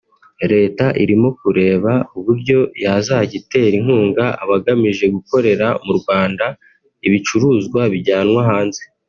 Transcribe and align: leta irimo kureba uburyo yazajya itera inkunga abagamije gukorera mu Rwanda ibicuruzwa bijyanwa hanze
leta 0.53 0.85
irimo 1.03 1.29
kureba 1.39 1.91
uburyo 2.17 2.59
yazajya 2.83 3.35
itera 3.41 3.73
inkunga 3.79 4.25
abagamije 4.43 5.05
gukorera 5.15 5.67
mu 5.85 5.93
Rwanda 5.99 6.45
ibicuruzwa 7.07 7.81
bijyanwa 7.93 8.41
hanze 8.49 8.81